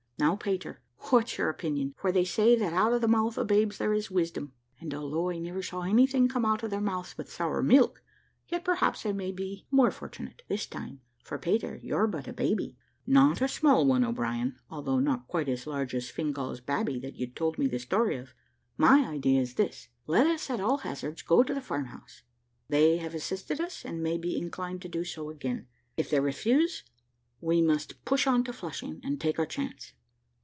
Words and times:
Now, 0.19 0.35
Peter, 0.35 0.83
what's 1.09 1.39
your 1.39 1.49
opinion? 1.49 1.95
for 1.97 2.11
they 2.11 2.25
say, 2.25 2.55
that 2.55 2.73
out 2.73 2.93
of 2.93 3.01
the 3.01 3.07
mouth 3.07 3.39
of 3.39 3.47
babes 3.47 3.79
there 3.79 3.91
is 3.91 4.11
wisdom; 4.11 4.53
and 4.79 4.93
although 4.93 5.31
I 5.31 5.39
never 5.39 5.63
saw 5.63 5.81
anything 5.81 6.27
come 6.29 6.45
out 6.45 6.61
of 6.61 6.69
their 6.69 6.79
mouths 6.79 7.15
but 7.17 7.27
sour 7.27 7.63
milk, 7.63 8.03
yet 8.47 8.63
perhaps 8.63 9.03
I 9.03 9.13
may 9.13 9.31
be 9.31 9.65
more 9.71 9.89
fortunate, 9.89 10.43
this 10.47 10.67
time, 10.67 11.01
for, 11.23 11.39
Peter, 11.39 11.79
you're 11.81 12.05
but 12.05 12.27
a 12.27 12.33
baby." 12.33 12.77
"Not 13.07 13.41
a 13.41 13.47
small 13.47 13.83
one, 13.87 14.03
O'Brien, 14.03 14.59
although 14.69 14.99
not 14.99 15.27
quite 15.27 15.47
so 15.57 15.71
large 15.71 15.95
as 15.95 16.11
Fingal's 16.11 16.61
babby 16.61 16.99
that 16.99 17.15
you 17.15 17.25
told 17.25 17.57
me 17.57 17.65
the 17.65 17.79
story 17.79 18.15
of. 18.17 18.35
My 18.77 19.07
idea 19.07 19.41
is 19.41 19.55
this. 19.55 19.87
Let 20.05 20.27
us, 20.27 20.51
at 20.51 20.59
all 20.59 20.77
hazards, 20.77 21.23
go 21.23 21.41
to 21.41 21.51
the 21.51 21.61
farmhouse. 21.61 22.21
They 22.69 22.97
have 22.97 23.15
assisted 23.15 23.59
us, 23.59 23.83
and 23.83 24.03
may 24.03 24.19
be 24.19 24.37
inclined 24.37 24.83
to 24.83 24.87
do 24.87 25.03
so 25.03 25.31
again; 25.31 25.65
if 25.97 26.11
they 26.11 26.19
refuse, 26.19 26.83
we 27.39 27.59
must 27.59 28.05
push 28.05 28.27
on 28.27 28.43
to 28.43 28.53
Flushing 28.53 29.01
and 29.03 29.19
take 29.19 29.39
our 29.39 29.47
chance." 29.47 29.93